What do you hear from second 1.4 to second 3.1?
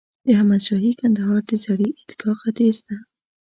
د زړې عیدګاه ختیځ ته.